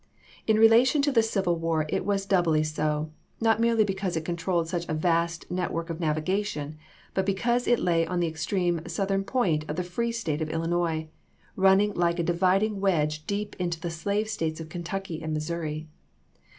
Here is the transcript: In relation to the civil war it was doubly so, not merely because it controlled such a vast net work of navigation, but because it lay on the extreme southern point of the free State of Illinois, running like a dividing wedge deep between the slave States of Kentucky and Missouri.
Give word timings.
In 0.47 0.57
relation 0.57 1.03
to 1.03 1.11
the 1.11 1.21
civil 1.21 1.57
war 1.57 1.85
it 1.87 2.03
was 2.03 2.25
doubly 2.25 2.63
so, 2.63 3.11
not 3.39 3.59
merely 3.59 3.83
because 3.83 4.17
it 4.17 4.25
controlled 4.25 4.67
such 4.67 4.89
a 4.89 4.95
vast 4.95 5.45
net 5.51 5.71
work 5.71 5.91
of 5.91 5.99
navigation, 5.99 6.75
but 7.13 7.23
because 7.23 7.67
it 7.67 7.77
lay 7.77 8.07
on 8.07 8.19
the 8.19 8.25
extreme 8.25 8.81
southern 8.87 9.23
point 9.23 9.63
of 9.69 9.75
the 9.75 9.83
free 9.83 10.11
State 10.11 10.41
of 10.41 10.49
Illinois, 10.49 11.07
running 11.55 11.93
like 11.93 12.17
a 12.17 12.23
dividing 12.23 12.79
wedge 12.81 13.27
deep 13.27 13.51
between 13.55 13.79
the 13.81 13.91
slave 13.91 14.27
States 14.27 14.59
of 14.59 14.69
Kentucky 14.69 15.21
and 15.21 15.35
Missouri. 15.35 15.87